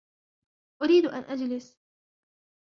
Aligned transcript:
أريد 0.81 1.05
أن 1.05 1.23
أجلس. 1.23 1.77